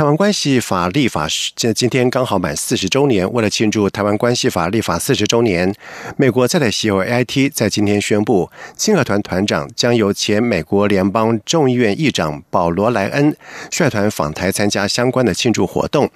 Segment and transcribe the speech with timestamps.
[0.00, 3.30] 台湾关系法立法这今天刚好满四十周年。
[3.34, 5.74] 为了庆祝台湾关系法立法四十周年，
[6.16, 13.36] 美国在台协会 AIT 在今天宣布，亲和团团长将由前美国联邦众议院议长保罗莱恩
[13.70, 16.10] 率团访台参加相关的庆祝活动。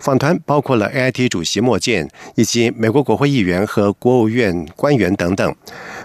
[0.00, 5.56] 访团包括了 AIT 主席莫健以及美国国会议员和国务院官员等等。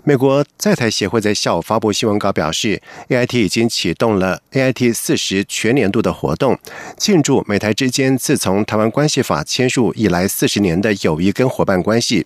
[0.05, 6.57] 美国在台协会在下午发布新闻稿表示，AIT 已经启动了 AIT 四十全年度的活动，
[6.97, 7.24] 庆。
[7.25, 12.23] 祝美台之间自从台湾关系法签署以来四十年的友谊跟伙伴关系。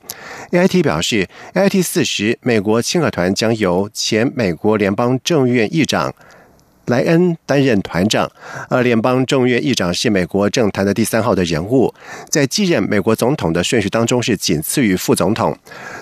[0.51, 6.13] A I T 表示，A I T 四十美国亲和团将由前美国联邦众议院议长。
[6.89, 8.29] 莱恩担任团长，
[8.67, 11.93] 而联邦众议院议长是美国政坛的第三号的人物，
[12.29, 15.55] 在继任美国总统的顺序当中是仅次于副总统。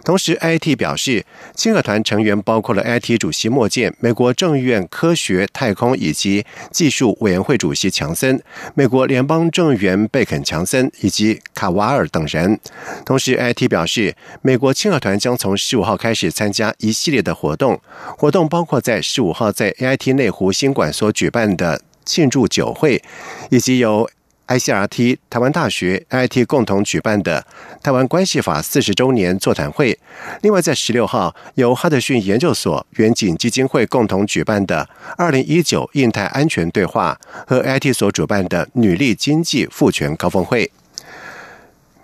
[0.05, 8.41] 同时，IT 表示，亲和团成员包括了 IT 主席莫健、美国众议院科学、太空以及技术委员会主席强森、
[8.73, 12.57] 美国联邦众议员贝肯·强森以及卡瓦尔等人。
[13.05, 17.81] 同时，IT 表示，美国亲和团将从十五号开始参加一系列的活动，
[18.17, 23.01] 活动包括在十五号在 AIT 内湖新馆所举办的庆祝酒会，
[23.49, 24.07] 以及由
[24.45, 27.43] ICRT、台湾大学、IT 共同举办的
[27.81, 29.97] 台湾关系法四十周年座谈会。
[30.43, 40.71] 另外，在十六号由哈德逊研究所、远景基金会共同举办的二零一九印太安全对话和 IT 所主办的女力经济赋权高峰会。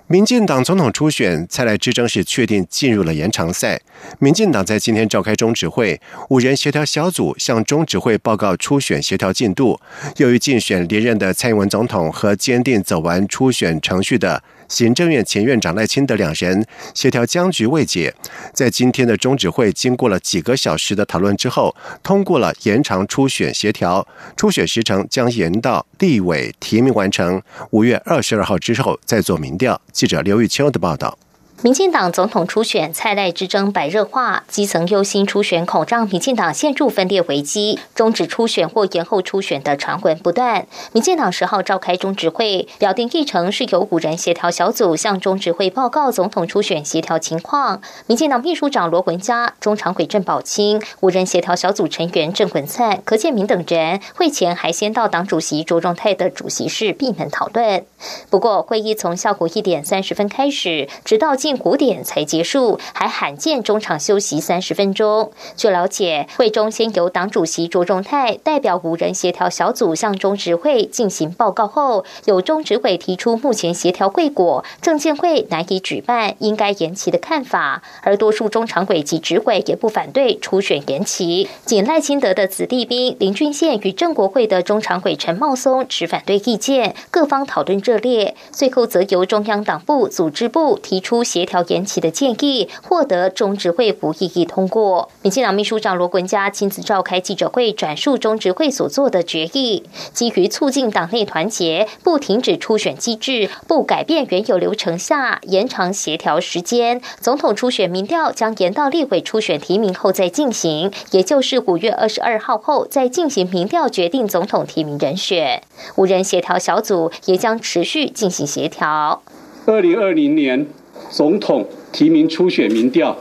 [0.07, 3.79] 民进党总统初选，蔡赖之争是确定进入了延长赛。
[4.19, 9.79] 民进党在今天召开中指会，五人协调小组向中指会报告初选协调进度。
[10.17, 14.43] 由于竞选连任的蔡英文总统和坚定走完初选程序的。
[14.67, 18.13] 行政院前院长赖清德两人协调僵局未解，
[18.53, 27.41] 在今天的中指会经过了几个小时的讨论之后，通过了延长初选协调，初选时程将延到立委提名完成
[27.71, 29.79] 五月二十二号之后再做民调。
[29.91, 31.17] 记者刘玉秋的报道。
[31.63, 40.67] 民进党总统初选蔡赖之争白热化，基层忧心初选恐让民进党陷入分裂危机，终止初选或延后初选的传闻不断。
[40.91, 47.81] 民进党十号召开中执会，表定议程是由五人协调小组向中执会报告总统初选协调情况。
[48.07, 57.85] 民进党秘书长罗文嘉、中常委郑宝清、五人协调小组成员郑文灿、柯建明等人会前还先到党主席卓荣泰的主席室闭门讨论。
[58.29, 61.52] 不过，会议从下午一点三十分开始，直到近。
[61.63, 65.31] 五点才结束，还罕见中场休息三十分钟。
[65.55, 77.83] 据了解，会中先由党主席卓荣泰代表五人协调小组向中执会进行报告后，有中执委提出目前协调贵果证监会难以举办，应该延期的看法。
[78.01, 81.47] 而多数中常委及执委也不反对初选延期。
[81.65, 88.35] 仅赖清德的子弟兵林俊宪与郑国会的中常委陈茂松持反对意见，各方讨论热烈。
[88.51, 91.42] 最后则由中央党部组织部提出协。
[91.43, 95.09] 协调延期的建议获得中执会不异议通过。
[95.23, 99.83] 民进党秘书长罗文嘉亲自召开记者会，转述中执会所做的决议。
[100.13, 107.01] 基于促进党内团结，不停止初选机制，不改变原有流程下，延长协调时间。
[107.19, 115.61] 总统初选民调将延到立委初选提名后再进行，也就是五月二十二号后再进行民调，决定总统提名人选。
[115.97, 119.21] 五人协调小组也将持续进行协调。
[119.65, 120.65] 二零二零年。
[121.13, 123.15] 总统提名初选民调，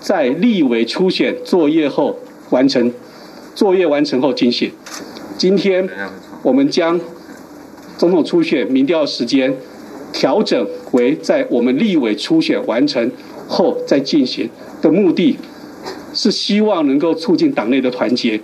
[0.00, 2.18] 在立委初选作业后
[2.50, 2.92] 完成，
[3.54, 4.72] 作业完成后进行。
[5.38, 5.88] 今天
[6.42, 7.00] 我们将
[7.96, 9.54] 总统初选民调时间
[10.12, 13.08] 调整为在我们立委初选完成
[13.46, 14.50] 后再进行
[14.82, 15.38] 的目的，
[16.12, 18.40] 是希望能够促进党内的团结，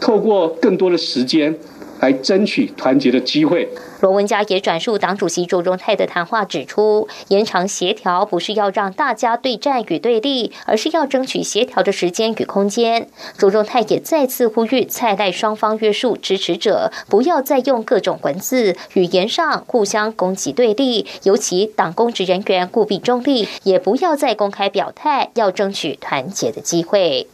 [0.00, 1.56] 透过更多的时间
[2.02, 3.68] 来争取团结的机会。
[4.00, 13.06] 罗文佳也转述党主席卓荣泰的谈话，指出延长协调不是要让大家对战与对立，而是要争取协调的时间与空间。
[13.38, 27.28] 卓荣泰也再次呼吁蔡赖双方约束支持者，不要再用各种文字、语言上互相攻击对立，尤其党公职人员务必中立，也不要再公开表态，要争取团结的机会。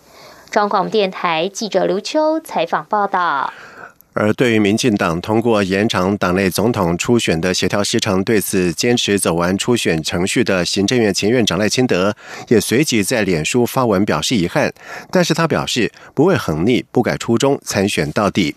[0.51, 3.51] 中广电台记者刘秋采访报道。
[4.15, 12.17] 而对于民进党通过延长党内总统初选的协调时程，对此坚持走完初选程序的行政院前院长赖清德
[12.49, 14.73] 也随即在脸书发文表示遗憾，
[15.13, 18.57] 但是他表示不会横逆，不改初衷，参选到底。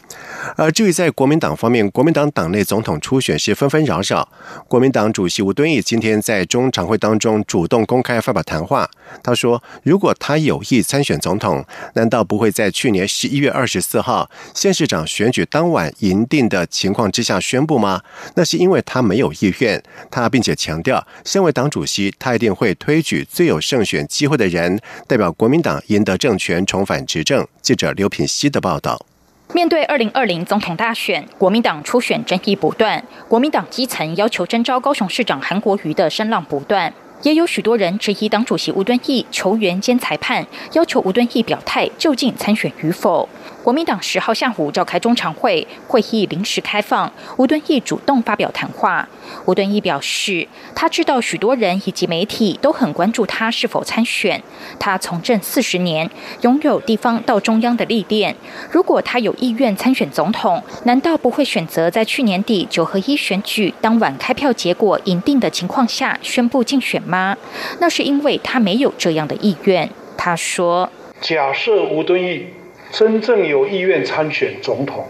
[0.56, 4.28] 而至于在国民党方面，国民党党内总统初选是纷纷扰扰。
[4.68, 8.90] 国民党主席吴敦义今天在中常会当中主动公开发表谈话，
[9.22, 11.64] 他说：“如果他有意参选总统，
[11.94, 18.02] 难道不会在去年十一月二十四号县市长选举？”当晚赢定的情况之下宣布吗？
[18.36, 19.82] 那是因为他没有意愿。
[20.10, 27.48] 他并且强调，身为党主席，他一定会推举最有胜选机会的人，代表国民党赢得政权，重返执政。
[27.62, 29.06] 记者刘品希的报道。
[29.54, 36.94] 面对二零二零总统大选，国民党初选争议不断，国民党基层要求征召高雄市长韩国瑜的声浪不断。
[37.24, 43.30] 也有许多人质疑党主席吴敦义、球员兼裁判，要求吴敦义表态究竟参选与否。
[43.64, 49.08] 国民党十号下午召开中常会，会议临时开放，吴敦义主动发表谈话。
[49.46, 54.42] 吴敦义表示，他知道许多人以及媒体都很关注他是否参选。
[54.80, 56.10] 他从政四十年，
[56.42, 58.36] 拥有地方到中央的历练。
[58.72, 67.38] 如果他有意愿参选总统，难道不会选择在去年底九合一选举当晚开票结果赢定的情况下宣布竞选吗？
[67.80, 69.88] 那是因为他没有这样的意愿。
[70.18, 70.90] 他说
[71.22, 72.48] ：“假设吴敦义。”
[72.92, 75.06] 真正有意愿参选总统，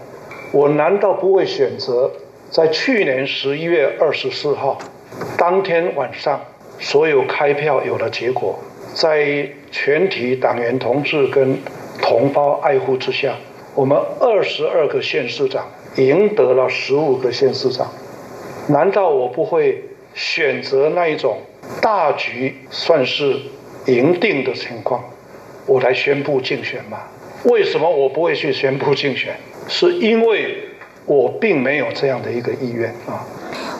[0.52, 2.12] 我难道不会选择
[2.48, 4.78] 在去年十一月二十四号
[5.36, 6.40] 当天晚上，
[6.78, 8.56] 所有开票有了结果，
[8.94, 11.58] 在全体党员同志跟
[12.00, 13.34] 同胞爱护之下，
[13.74, 17.90] 我们二十二个县市长赢得了十五个县市长，
[18.68, 19.82] 难道我不会
[20.14, 21.38] 选择那一种
[21.80, 23.40] 大局算是
[23.86, 25.02] 赢定的情况，
[25.66, 27.00] 我来宣布竞选吗？
[27.44, 29.36] 为什么我不会去宣布竞选？
[29.68, 30.58] 是因为
[31.06, 33.26] 我并没有这样的一个意愿啊。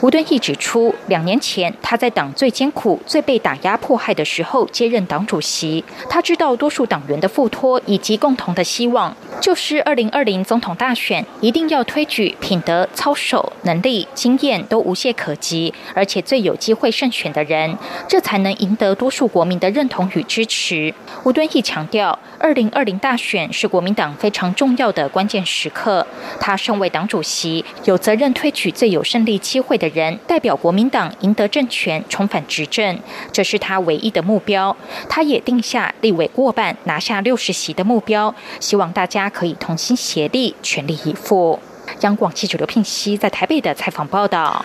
[0.00, 5.84] 吴敦义指出，两年前他在党最艰苦、最被打压迫害的时候接任党主席。
[6.08, 17.76] 他知道多数党员的付托以及共同的希望，就是二零二零总统大选一定要推举品德、操守、能力、经验都无懈可击，而且最有机会胜选的人，
[18.08, 20.94] 这才能赢得多数国民的认同与支持。
[21.24, 26.06] 吴敦义强调，二零二零大选是国民党非常重要的关键时刻。
[26.40, 29.92] 他身为党主席，有责任推举最有胜利机会的。
[29.92, 32.98] 人代表国民党赢得政权，重返执政，
[33.32, 34.76] 这是他唯一的目标。
[35.08, 41.58] 他也定下立委过半拿下六十席的目标，希望大家可以同心协力，全力以赴。
[42.00, 44.64] 央广记者刘聘熙在台北的采访报道。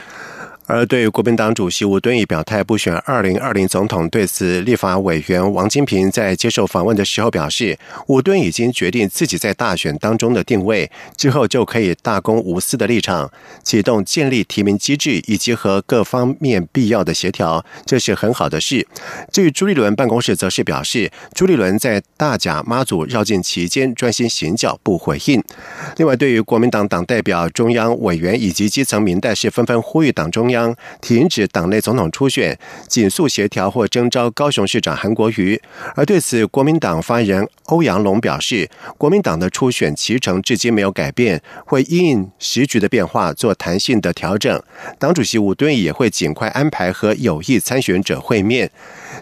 [0.67, 13.31] 而对于国民党主席吴敦义表态不选二零二零总统，对此立法委员王金平在接受访问的时候表示，吴敦已经决定自己在大选当中的定位，之后就可以大公无私的立场，
[13.63, 18.85] 启动建立提名机制以及和各方面必要的协调，这是很好的事。
[19.31, 25.41] 至于朱立伦办公室则是表示，朱立伦在大甲妈祖绕境期间专心行脚，不回应。
[25.95, 30.56] 另外，对于国民党党代表、中央委员以及基层民代是纷纷呼吁党中央。
[30.57, 32.57] 将停止党内总统初选，
[32.87, 35.61] 紧速协调或征召高雄市长韩国瑜。
[35.95, 44.63] 而对此，国民党发言人欧阳龙表示，国民党的初选其程至今没有改变，会因应时局的变化做弹性的调整。
[44.97, 48.71] 党主席吴敦义也会尽快安排和有意参选者会面。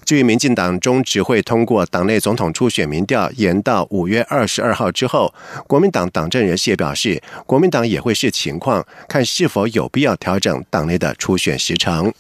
[0.06, 5.34] 至于民进党中指会通过党内总统初选民调延到五月二十二号之后，
[5.66, 12.14] 国民党党政人士也表示，国民党也会视情况看是否有必要调整党内的初选时程。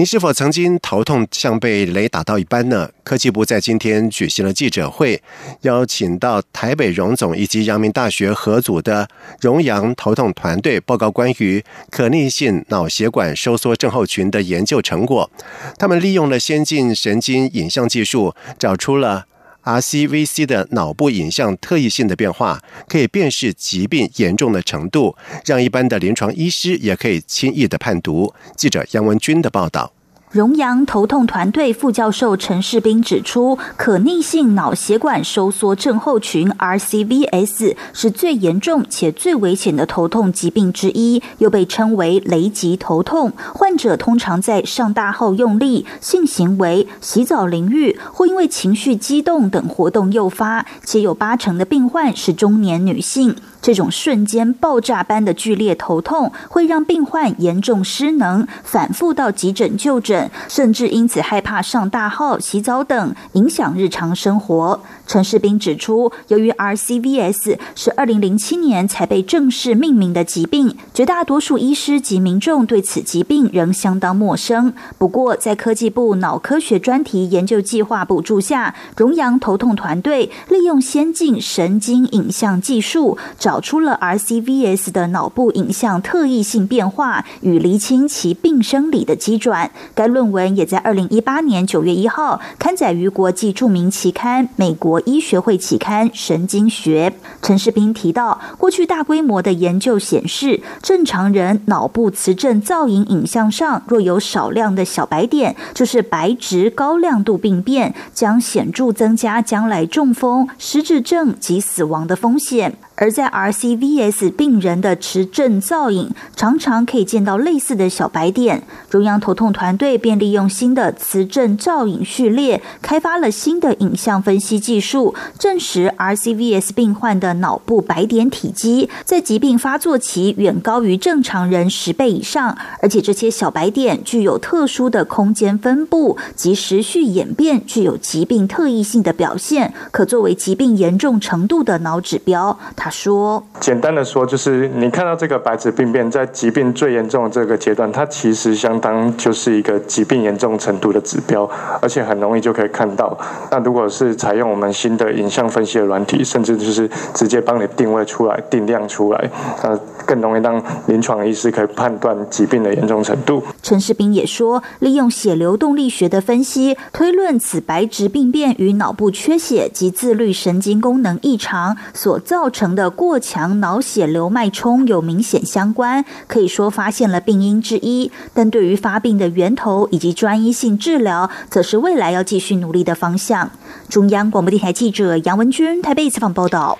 [0.00, 2.88] 您是否曾经头痛像被雷打到一般呢？
[3.04, 5.22] 科技部在今天举行了记者会，
[5.60, 9.06] 邀请到台北荣总以及阳明大学合组的
[9.42, 15.30] 荣阳头痛团队报告关于可逆性脑血管收缩症候群的研究成果。
[15.78, 19.26] 他们利用了先进神经影像技术，找出了。
[19.64, 28.32] RCVC 的脑部影像特异性的变化，可以辨识疾病严重的程度，让一般的临床医师也可以轻易的判读。
[28.56, 29.92] 记者杨文军的报道。
[30.30, 43.32] 荣阳头痛团队副教授陈世斌指出，可逆性脑血管收缩症候群 （RCVS） 是最严重且最危险的头痛疾病之一，又被称为“雷击头痛”。
[43.52, 53.34] 患者通常在上大号用力、性行为、洗澡、淋浴或因为情绪激动等活动诱发，且有八成的病患是中年女性。
[53.62, 64.80] 这种瞬间爆炸般的剧烈头痛会让病患严重失能，反复到急诊就诊，甚至因此害怕上大号、洗澡等，影响日常生活。
[65.10, 74.72] 陈世斌指出，由于 RCVS 是二零零七年才被正式命名的疾病，绝大多数医师及民众对此疾病仍相当陌生。
[74.98, 89.72] 不过，在科技部脑科学专题研究计划补助下，荣阳头痛团队利用先进神经影像技术，找出了 RCVS 的脑部影像特异性变化与厘清其病生理的机转。
[89.92, 94.99] 该论文也在二零一八年九月一号刊载于国际著名期刊《美国》。
[95.06, 97.10] 医学会期刊《神经学》
[97.42, 112.76] 陈世斌提到，过去大规模的研究显示，正常人脑部磁振造影影像上若有少量的小白点，就是白质高亮度病变，将显著增加将来中风、失智症及死亡的风险。
[113.00, 118.62] 而在 RCVS 病人的磁振造影，常常可以见到类似的小白点。
[118.90, 142.58] 中央头痛团队便利用新的磁振造影序列，开发了新的影像分析技术，证实 RCVS 病患的脑部白点体积在疾病发作期远高于正常人十倍以上，而且这些小白点具有特殊的空间分布及时序演变，具有疾病特异性的表现，可作为疾病严重程度的脑指标。
[142.76, 142.89] 他。
[142.90, 151.48] 说简单的说，就是你看到这个白质病变在疾病最严重的这个阶段，它其实相当就是一个疾病严重程度的指标，
[151.80, 153.16] 而且很容易就可以看到。
[153.50, 159.30] 那如果是采用我们新的影像分析的软体，甚至就是直接帮你定位出来、定量出来，
[159.62, 163.42] 那，更容易让临床医师可以判断疾病的严重程度。
[163.62, 172.79] 陈世斌也说，利用血流动力学的分析，推论此白质病变与脑部缺血及自律神经功能异常所造成的。
[172.80, 178.10] 的过强脑血流脉冲有明显相关，可以说发现了病因之一。
[178.32, 183.50] 但对于发病的源头以及专一性治疗，则是未来要继续努力的方向。
[183.90, 186.78] 中央广播电台记者杨文军台北采访报道。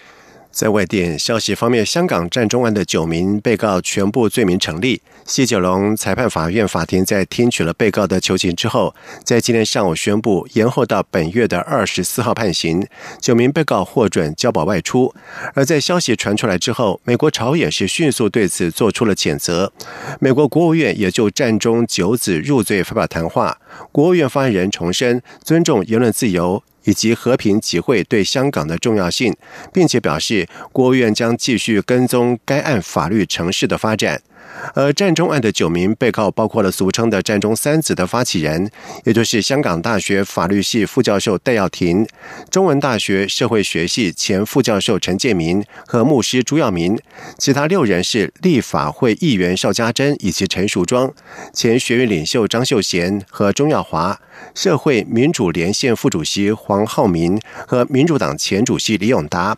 [0.50, 5.00] 在外电消息方面，香港战中案的九名被告全部罪名成立。
[5.24, 8.92] 西九龙裁判法院法庭在听取了被告的求情之后，
[9.24, 12.84] 在今天上午宣布延后到本月的二十四号判刑，
[13.20, 15.14] 九名被告获准交保外出。
[15.54, 19.72] 而在消息传出来之后，美国朝野是迅速对此做出了谴责。
[20.18, 23.58] 美国国务院也就战中九子入罪发表谈话，
[23.92, 26.62] 国务院发言人重申尊重言论自由。
[26.90, 29.32] 以及和平集会对香港的重要性，
[29.72, 34.20] 并且表示，国务院将继续跟踪该案法律程序的发展。
[34.74, 38.68] 而战中案的九名被告包括了俗称的“战中三子”的发起人，
[39.04, 42.04] 也就是香港大学法律系副教授戴耀廷、
[42.50, 46.98] 中文大学社会学系前副教授陈建民和牧师朱耀明。
[47.38, 51.14] 其他六人是立法会议员邵家珍以及陈淑庄、
[51.54, 54.20] 前学院领袖张秀贤和钟耀华、
[54.54, 59.56] 社会民主连线副主席黄浩明和民主党前主席李永达。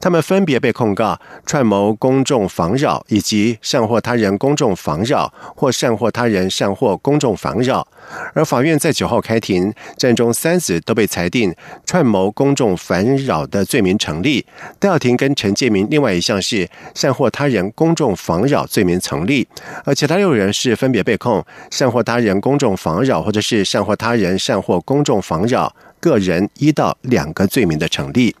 [0.00, 4.24] 他们分别被控告串谋公众妨扰以及煽惑他人。
[4.44, 7.86] 公众妨扰或煽惑他人煽惑公众妨扰，
[8.34, 11.54] 而法院在九号开庭，战中三子都被裁定
[11.86, 14.44] 串谋公众烦扰的罪名成立。
[14.78, 19.46] 戴耀廷跟陈建明另外一项是煽惑他人公众妨扰罪名成立，
[19.84, 28.34] 而其他六人是分别被控煽惑他人公众妨扰或者是煽惑他人人善或公众妨扰，个人一到两个罪名的成立。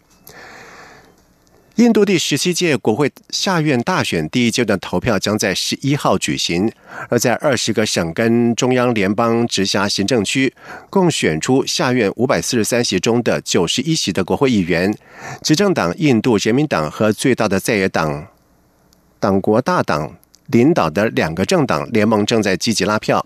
[1.76, 6.70] 印度第十七届国会下院大选第一阶段投票将在十一号举行，
[7.08, 10.54] 而在二十个省跟中央联邦直辖行政区，
[10.88, 14.96] 共选出下院五百四十三席中的九十一席的国会议员。
[15.42, 18.28] 执政党印度人民党和最大的在野党
[19.18, 20.16] 党国大党。
[20.48, 23.24] 领导的两个政党联盟正在积极拉票，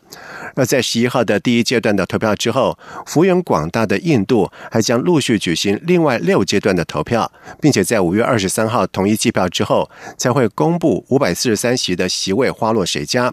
[0.55, 13.33] 而在十一号的第一阶段的投票之后，幅员广大的印度还将陆续举行另外六阶段的投票，并且在五月二十三号统一计票之后，才会公布五百四十三席的席位花落谁家。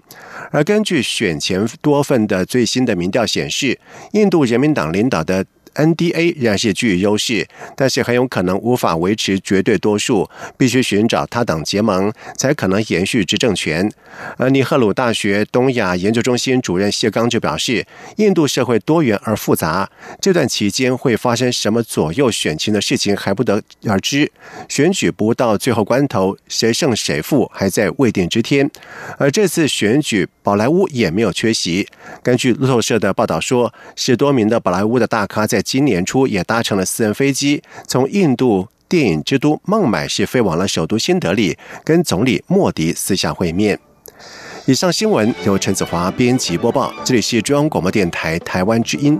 [0.51, 3.79] 而根据选前多份的最新的民调显示，
[4.13, 5.45] 印度人民党领导的。
[5.75, 13.91] NDA 仍然是具有优势，但是很有可能无法维持绝对多数，必须寻找他党结盟才可能延续执政权。
[14.37, 19.89] 而尼赫鲁大学东亚研究中心主任谢刚就表示，印度社会多元而复杂，
[20.21, 24.31] 这段期间会发生什么左右选情的事情还不得而知。
[24.69, 28.69] 选举不到最后关头，谁胜谁负还在未定之天。
[29.17, 31.87] 而这次选举，宝莱坞也没有缺席。
[32.23, 43.79] 根据路透社的报道说，十多名的宝莱坞的大咖在今年初也搭乘了私人飞机，从印度电影之都孟买市飞往了首都新德里，跟总理莫迪私下会面。
[44.67, 49.19] 以上新闻由陈子华编辑播报，这里是中央广播电台台湾之音。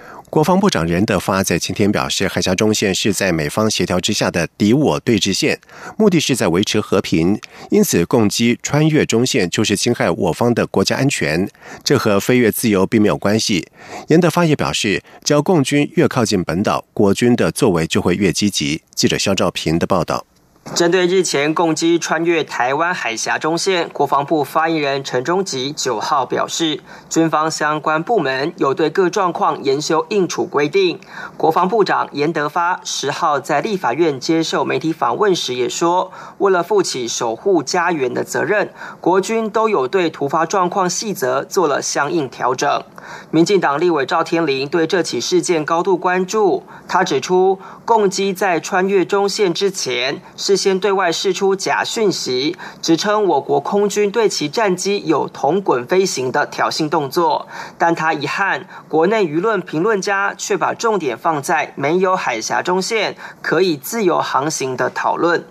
[0.31, 5.59] 国防部长任德发在今天表示，海峡中线是在美方协调之下的敌我对峙线，
[5.97, 7.37] 目的是在维持和平，
[7.69, 11.49] 因此攻击穿越中线就是侵害我方的国家安全，
[11.83, 13.67] 这和飞越自由并没有关系。
[14.07, 18.81] 任德发也表示，只要共军越靠近本岛，国军的作为就会越积极。
[18.95, 20.25] 记者肖兆平的报道。
[20.63, 30.99] 针对日前共机穿越台湾海峡中线，国防部发言人陈忠吉九号表示，军方相关部门有对各状况研修应处规定。
[31.35, 42.83] 国防部长严德发十号在立法院接受媒体访问时也说，为了负起守护家园的责任，国军都有对突发状况细则做了相应调整。
[43.31, 65.45] 民进党立委赵天麟对这起事件高度关注，他指出，共机在穿越中线之前，事先对外释出假讯息，指称我国空军对其战机有同滚飞行的挑衅动作，但他遗憾，国内舆论评论家却把重点放在没有海峡中线可以自由航行的讨论。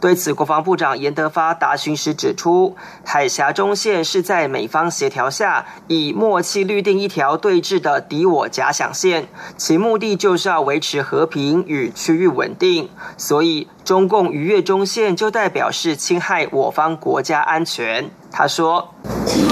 [0.00, 18.08] 对此，国防部长严德发答询时指出，海峡中线是在美方协调下以默契律定一条对峙的敌我假想线，其目的就是要维持和平与区域稳定，所以中共逾越中线就代表是侵害我方国家安全。
[18.30, 18.94] 他说：“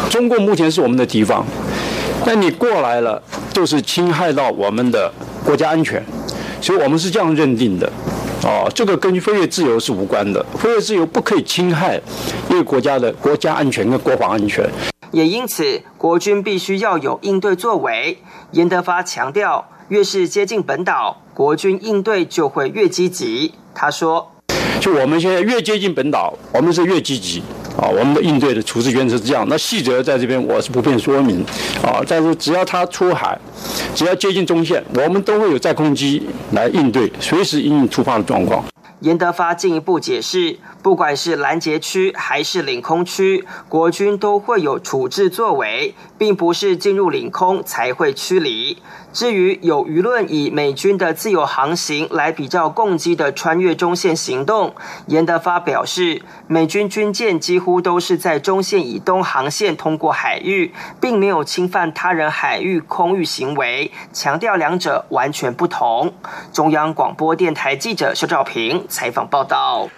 [0.08, 1.44] 中共目前是我们的敌方，
[2.24, 3.20] 那你过来了
[3.52, 5.12] 就是侵害到我们的
[5.44, 6.00] 国家安全，
[6.60, 7.92] 所以我们是这样认定的。”
[8.46, 12.00] 哦，这个跟飞越自由是无关的，飞越自由不可以侵害
[12.48, 14.64] 一个国家的国家安全跟国防安全。
[15.10, 18.18] 也因此，国军必须要有应对作为。
[18.52, 23.54] 严德发强调，越是接近本岛，国军应对就会越积极。
[23.74, 24.30] 他说
[24.84, 27.42] ：“就我们现在越接近本岛，我们是越积极。
[27.74, 29.46] 啊，我们的应对的处置原则是这样。
[29.48, 31.42] 那细则在这边我是不便说明。
[31.82, 33.38] 啊，但是只要他出海，
[33.94, 38.62] 只要接近中线，我们都会有在空机来应对，随时应应突发的状况。”
[39.04, 48.78] 严德发进一步解释，不管是拦截区还是领空区，国军都会有处置作为，并不是进入领空才会驱离。
[49.12, 54.74] 至于有舆论以美军的自由航行来比较共机的穿越中线行动，
[55.06, 66.14] 严德发表示，美军军舰几乎都是在中线以东航线通过海域，并没有侵犯他人海域空域行为，强调两者完全不同。
[66.52, 69.90] 中央广播电台记者肖兆平采访报道。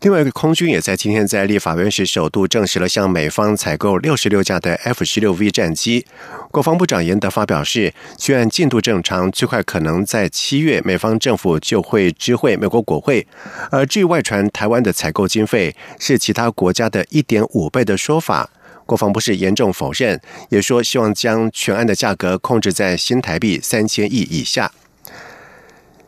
[0.00, 6.04] 另外一个空军也在今天在立法院时首度证实了向美方采购六十六架的 F 十六 V 战机。
[6.50, 13.26] 国防部长严德发表示，虽然进度正常，最快可能在七月，美方政府就会知会美国国会。
[13.70, 18.50] 而至于外传台湾的采购经费是其他国家的一点五倍的说法，
[18.84, 24.70] 国防部是严重否认，也说希望将全案的价格控制在新台币三千亿以下。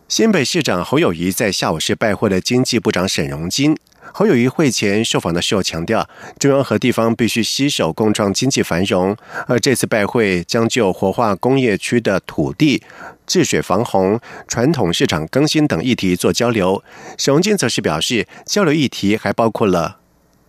[0.08, 3.76] 新北市长侯友谊在下午是拜会了经济部长沈荣金。
[4.12, 9.16] 侯友谊会前受访的时候强调，中央和地方必须携手共创经济繁荣。
[9.48, 12.80] 而这次拜会将就活化工业区的土地、
[13.26, 16.84] 治水防洪、传统市场更新等议题做交流。
[17.18, 19.98] 沈荣金则是表示，交流议题还包括了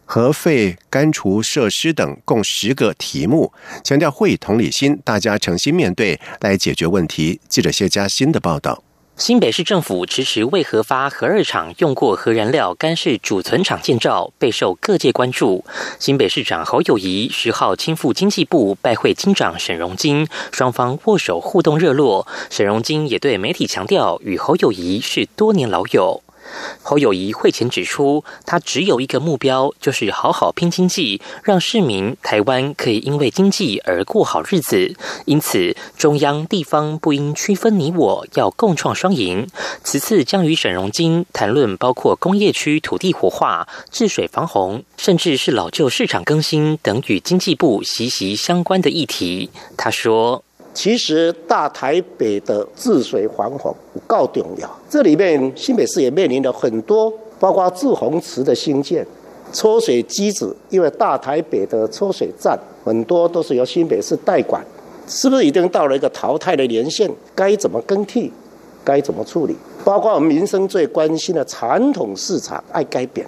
[0.06, 3.52] 核废干除设施等共十个题目，
[3.84, 7.42] 强调会以同理心，大家诚心面对来解决问题。
[7.50, 8.84] 记者谢佳欣的报道。
[9.18, 15.66] 新北市政府迟迟未核发核二厂用过核燃料干式储存厂建造，备受各界关注。
[15.98, 22.28] 新北市长侯友谊十号亲赴经济部拜会经长沈荣金，双方握手互动热络。
[22.52, 26.22] 沈荣金也对媒体强调，与侯友谊是多年老友。
[26.82, 34.96] 侯友谊会前指出，他只有一个目标，就是好好拼经济，让市民台湾可以因为经济而过好日子。
[35.26, 39.48] 因此，中央地方不应区分你我，要共创双赢。
[39.84, 49.50] 此次将与沈荣金谈论包括工业区土地活化、治水防洪，甚至是老旧市场更新等与经济部息息相关的议题。
[49.76, 50.44] 他说。
[50.78, 54.70] 其实大台北的治水防洪够重要。
[54.88, 59.04] 这里面新北市也面临了很多，包括治洪池的兴建、
[59.52, 64.64] 抽水机子，因为大台北的抽水站很多都是由新北市代管，
[65.08, 67.10] 是不是已经到了一个淘汰的年限？
[67.34, 68.32] 该怎么更替？
[68.84, 69.56] 该怎么处理？
[69.84, 73.26] 包括我们民生最关心的传统市场，爱改变，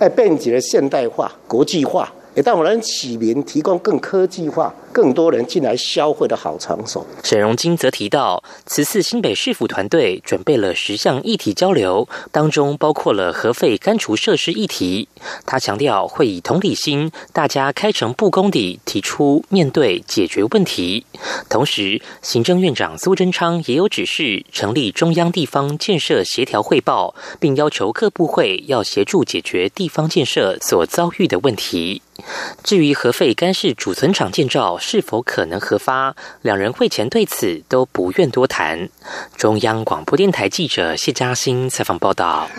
[0.00, 2.12] 爱便捷的现代化、国际化。
[2.34, 7.04] 也让我们启民提供更科技化、更多人进来消费的好场所。
[7.24, 15.08] 沈荣金则提到，此次新北市府团队准备了十项议题交流，当中包括了核废干除设施议题。
[15.44, 21.04] 他强调会以同理心，大家开诚布公地提出面对解决问题。
[21.48, 32.00] 同时，行政院长苏贞昌也有指示成立中央地方建设协调汇报，并要求各部会要协助解决地方建设所遭遇的问题。
[32.62, 38.90] 至于核废干式储存厂建造是否可能核发，两人会前对此都不愿多谈。
[39.34, 42.50] 中央广播电台记者谢嘉欣采访报道。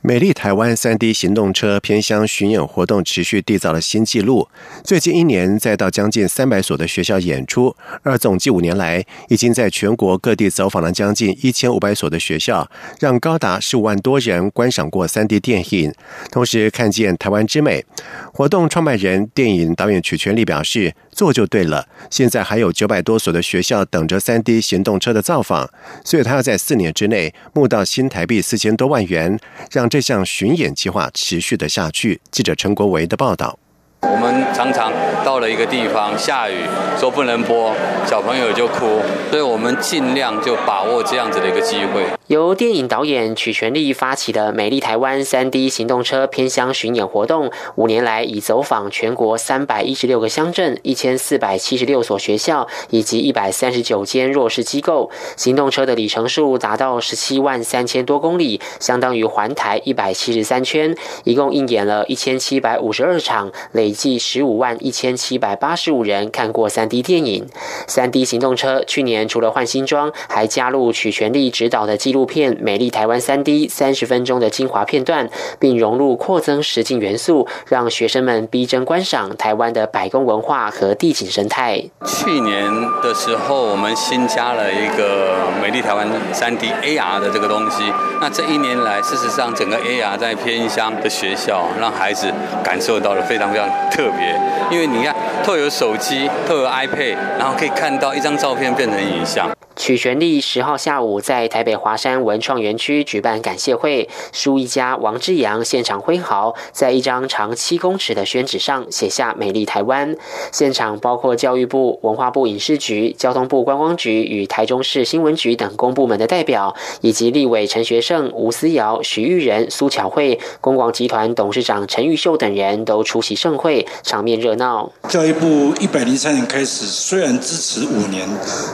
[0.00, 4.48] 美丽台湾三 D 行动车偏乡巡演活动持续缔造了新纪录，
[4.84, 15.92] 最近一年再到将近三百所的学校演出，而总计五年来，已经在全国各地走访了将近一千五百所的学校，让高达十五万多人观赏过三 D 电影，
[16.30, 17.84] 同时看见台湾之美。
[18.32, 20.94] 活动创办人、电影导演曲全力表示。
[21.18, 21.88] 做就对了。
[22.08, 25.68] 现在还有九百多所的学校等着三 D 行动车的造访，
[26.04, 29.36] 所以他要在四年之内募到新台币四千多万元，
[29.72, 32.20] 让这项巡演计划持续的下去。
[32.30, 33.58] 记者陈国维的报道。
[34.00, 34.92] 我们常常
[35.24, 36.54] 到了一个地方下雨，
[36.98, 37.72] 说不能播，
[38.06, 42.04] 小朋友就哭，所以我们尽量就把握这样子的一个机会。
[42.28, 55.10] 由电影导演曲全力发起的“美丽台湾 3D 行动车偏乡巡演活动”，五年来已走访全国三百一十六个乡镇、一千四百七十六所学校以及一百三十九间弱势机构。
[55.36, 63.87] 行动车的里程数达到十七万三千多公里，相当于环台一百七十三圈，一共应演了一千七百五十二场，累。
[63.88, 67.46] 累计十五万一千七百八十五人看过三 D 电影。
[67.86, 81.82] 三 D 行动车去年除了换新装，还加入曲全力执导的纪录片《美丽台湾三 D》三十分钟的精华片段，并融入扩增实境元素，让学生们逼真观赏台湾的百工文化和地景生态。
[82.04, 82.70] 去年
[83.02, 87.84] 的时候，我们新加了一个美丽台湾三 D AR 的这个东西。
[88.20, 92.30] 那这一年来，事实上整个 AR 在偏乡的学校，让孩子
[92.62, 93.66] 感受到了非常非常。
[93.90, 94.38] 特别，
[94.70, 95.14] 因为你看，
[95.44, 99.50] 透有手机，透有 iPad，然后可以看到一张照片变成影像。
[99.76, 110.16] 曲旋力十号下午在台北华山文创园区举办感谢会，书一家王志阳现场挥毫，在一张长七公尺的宣纸上写下“美丽台湾”。
[110.50, 124.90] 现场包括教育部、文化部影视局、交通部观光局与台中市新闻局等公部门的代表，以及立委陈学圣、吴思瑶、许玉仁、苏巧慧、公广集团董事长陈玉秀等人都出席盛会，会场面热闹。
[125.08, 128.26] 教育部一百零三年开始，虽然支持五年，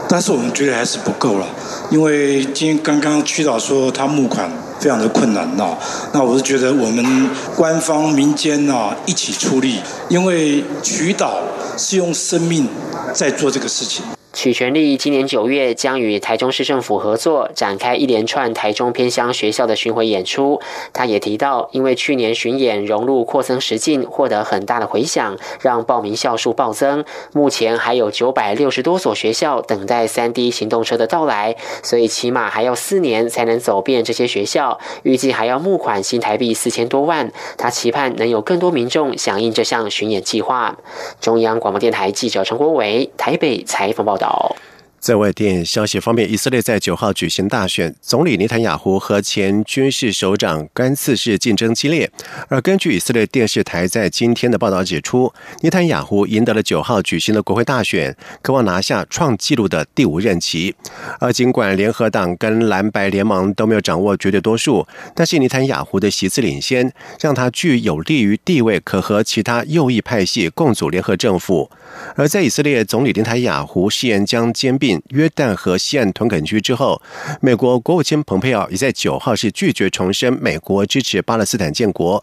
[0.08, 0.94] 但是我们觉得还是。
[1.04, 1.46] 不够了，
[1.90, 5.76] 因为今天刚刚区导说他募款非常的困难呐，
[6.12, 11.42] 那我是觉得我们官方民间呐一起出力，因为渠导
[11.76, 12.66] 是用生命
[13.12, 14.02] 在做这个事情。
[14.34, 20.60] 曲全力今年九月将与台中市政府合作，展开一连串台中偏乡学校的巡回演出。
[20.92, 27.04] 他也提到，因为去年巡演融入扩增实境，获得很大的回响，让报名校数暴增。
[27.32, 34.80] 目前还有九百六十多所学校等待三 D 行动车的到来，所以起码还要四年才能走遍这些学校。
[35.04, 37.32] 预计还要募款新台币四千多万。
[37.56, 40.76] 他期盼能有更多民众响应这项巡演计划。
[41.20, 44.23] 中央广播电台记者陈国伟台北采访报道。
[44.24, 44.56] 到。
[45.04, 52.10] 在外电消息方面，以色列在九号举行大选，总理尼坦雅胡和前军事首长甘茨是竞争激烈。
[52.48, 60.74] 而根据以色列电视台在今天的报道指出，尼坦雅胡赢得了九号举行的国会大选，渴望拿下创纪录的第五任期。
[61.20, 66.90] 而尽管联合党跟蓝白联盟都没有掌握绝对多数，但是尼坦雅胡的席次领先，
[67.20, 71.70] 让他具有利于地位，可和其他右翼派系共组联合政府。
[72.16, 74.93] 而在以色列总理尼坦雅胡誓言将兼并。
[75.10, 77.00] 约旦河西岸屯垦区之后，
[77.40, 82.22] 美国国务卿蓬佩奥也在九号是拒绝重申美国支持巴勒斯坦建国。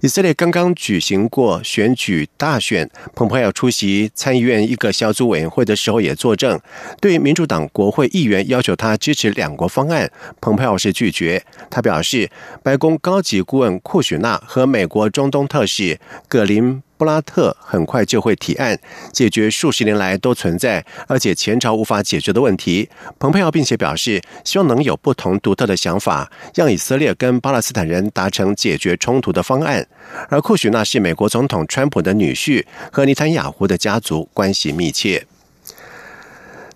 [0.00, 6.60] 以色列刚刚举行过选举大选，蓬佩奥出席参议院一个小组委员会的时候也作证，
[7.00, 11.44] 对民主党国会议员要求他支持两国方案，蓬佩奥是拒绝。
[11.68, 12.30] 他表示，
[12.62, 16.82] 白宫高级顾问库许纳和美国中东特使葛林。
[16.98, 18.78] 布拉特很快就会提案
[19.12, 22.90] 解决数十年来都存在而且前朝无法解决的问题。
[23.18, 29.86] 蓬佩奥并且表示，希望能有不同独特的想法，让以色列跟巴勒斯坦人达成解决冲突的方案。
[30.28, 35.26] 而库许纳是美国总统川普的女婿，和尼坦雅胡的家族关系密切。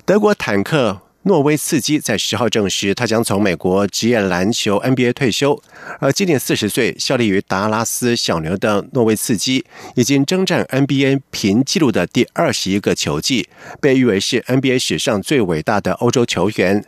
[0.06, 1.01] 德国坦克。
[1.24, 5.62] 诺威茨基在十号证实，他将从美国职业篮球 NBA 退休。
[6.00, 13.48] 而今年四十岁、效力于达拉斯小牛的诺威茨基，已经征战 NBA 平纪录的第二十一个球季，
[13.80, 16.84] 被誉为是 NBA 史上最伟大的欧洲球员。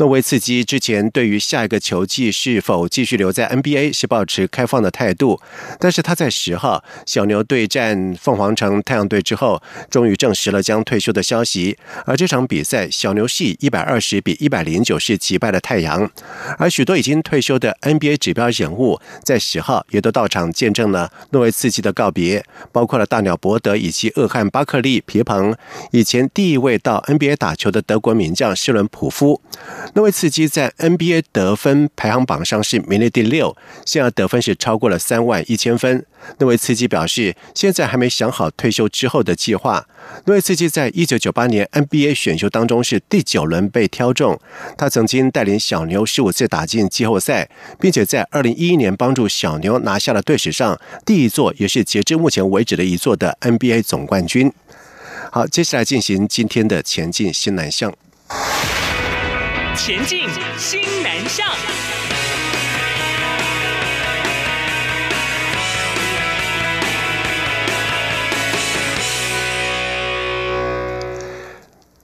[0.00, 5.38] 诺维茨基之前对于下一个球季是否继续留在 NBA 是保持开放的态度，
[5.78, 11.76] 但是他在十号小牛对战凤凰城太阳队之后，终于证实了将退休的消息。
[12.06, 16.10] 而这场比赛，小牛是以一百二十比一百零九是击败了太阳。
[16.56, 25.54] 而许多已经退休的 NBA 指标人物在十号也都到场见证了诺维茨基的告别，包括了大鸟伯德以及厄汉巴克利皮蓬，
[25.90, 29.42] 以前第一位到 NBA 打球的德国名将施伦普夫。
[29.94, 36.06] 诺维茨基在 NBA 得分排行榜上是名列第六，现在得分是超过了三万一千分。
[36.38, 39.86] 诺维茨基表示，现在还没想好退休之后的计划。
[40.26, 44.38] 诺维茨基在一九九八年 NBA 选秀当中是第九轮被挑中，
[44.78, 47.48] 他曾经带领小牛十五次打进季后赛，
[47.80, 54.52] 并且在二零一一年帮助小牛拿下了队史上第一座，也是截至目前为止的一座的 NBA 总冠军。
[55.32, 57.92] 好，接下来进行今天的前进新南向。
[59.76, 60.28] 前进，
[60.58, 61.46] 新南向。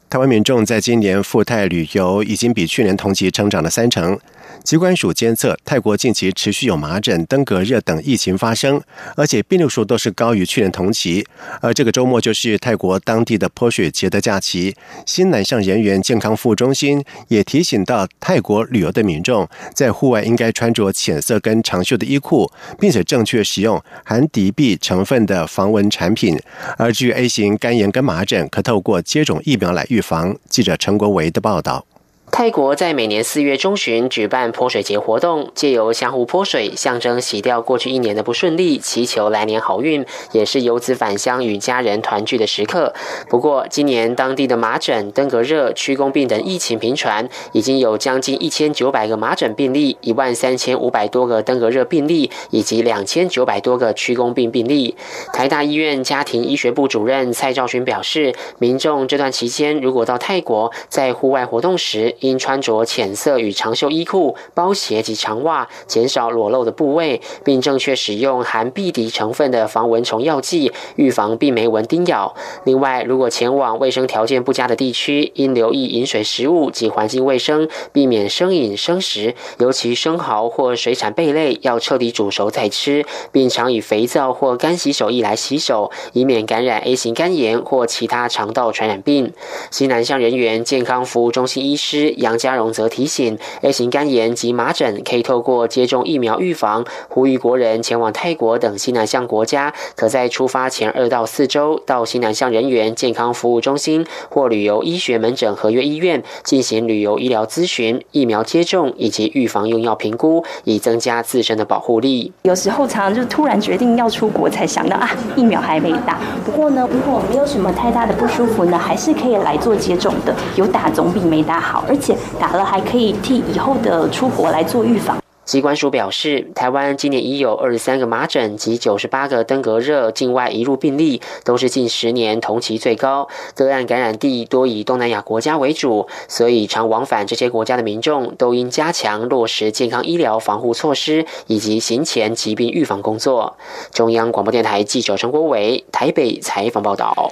[0.09, 4.19] 台湾民众在今年赴泰旅游已经比去年同期成长了三成。
[4.67, 8.83] 机关署监测，泰国近期持续有麻疹、登革热等疫情发生，
[9.15, 11.25] 而且病例数都是高于去年同期。
[11.61, 14.75] 而这个周末就是泰国当地的泼水节的假期，
[15.07, 22.51] 新南向人员健康服务中心也提醒到泰国旅游的民众，在户外应该穿着浅色跟长袖的衣裤，
[22.81, 26.37] 并且正确使用含敌避成分的防蚊产品。
[26.77, 30.37] 而至于 A 型肝炎跟麻疹，可透过接种疫苗来预防。
[30.49, 31.87] 记者陈国维的报道。
[32.33, 42.93] 泰国在每年四月中旬举办泼水节活动，借由相互泼水，象征洗掉过去一年的不顺利，祈求来年好运，也是游子返乡与家人团聚的时刻。
[43.31, 54.95] 不过，今年当地的麻疹、登革热、屈公病等疫情频传，已经有将近一千九百个麻疹病例，一万三千五百多个登革热病例，以及两千九百多个屈公病病例。
[55.33, 72.35] 台大医院家庭医学部主任蔡兆勋表示，民众这段期间如果到泰国在户外活动时，应穿着浅色与长袖衣裤、包鞋及长袜，减少裸露的部位，并正确使用含避敌成分的防蚊虫药剂，预防病媒蚊叮咬。
[72.65, 89.33] 另外，如果前往卫生条件不佳的地区，应留意饮水食物及环境卫生，避免生饮生食，尤其生蚝或水产贝类要彻底煮熟再吃，并常以肥皂或干洗手液来洗手，以免感染 A 型肝炎或其他肠道传染病。
[89.71, 92.06] 西南向人员健康服务中心医师。
[92.17, 112.33] 杨家荣则提醒，A 型肝炎及麻疹可以透过接种疫苗预防，呼吁国人前往泰国等西南向国家，可在出发前二到四周到西南向人员健康服务中心或旅游医学门诊合约医院进行旅游医疗咨询、疫苗接种以及预防用药评估，以增加自身的保护力。
[112.43, 116.19] 有时候常常就突然决定要出国，才想到啊，疫苗还没打。
[116.45, 120.35] 不过呢，如果没有什么太大的不舒服呢，还是可以来做接种的。
[120.57, 122.17] 有打总比没打好，而且。
[122.39, 125.17] 打了还可以替以后的出国来做预防。
[125.45, 133.29] 机关署表示，台湾今年已有二十三个麻疹及九十八个登革热境外移入病例，都是近十年同期最高。
[133.55, 143.57] 个案感染地多以东南亚国家为主，所以常往返这些国家的民众都应加强落实健康医疗防护措施以及行前疾病预防工作。
[143.93, 147.31] 中央广播电台记者陈国伟台北采访报道。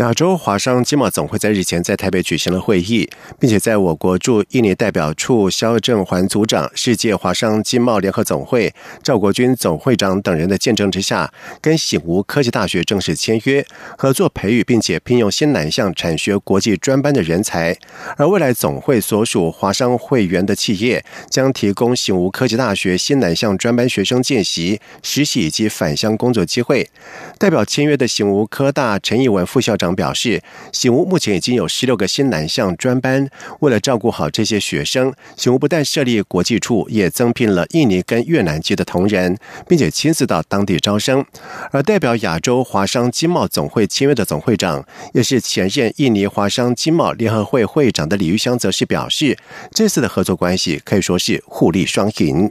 [0.00, 3.06] 亚洲华商经贸总会在日前在台北举行了会议，
[3.38, 13.62] 并且在我国驻印尼代表处肖正环组长、世界华商经贸联合总会赵国军总会长等人的见证之下，跟醒吾科技大学正式签约
[13.98, 17.76] 合作培育，并且聘用新南向产学国际专班的人才。
[18.16, 26.88] 而未来总会所属华商会员的企业将提供醒吾科技大学新南向专班学生见习、实习以及返乡工作机会。
[27.36, 29.89] 代表签约的醒吾科大陈义文副校长。
[29.94, 33.28] 表示，醒吾目前已经有十六个新南向专班，
[33.60, 39.36] 为了照顾好这些学生，醒吾不但设立国际处，也增聘了印尼跟越南籍的同仁，
[39.68, 41.24] 并且亲自到当地招生。
[41.70, 49.36] 而代表亚洲华商经贸总会签约的总会长，也是前任印尼华商经贸联合会会长的李玉香，则是表示，
[49.72, 52.50] 这次的合作关系可以说是互利双赢。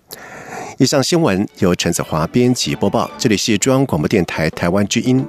[0.77, 5.25] 以上新闻由陈子华编辑播报，这里是中央广播电台台湾之音。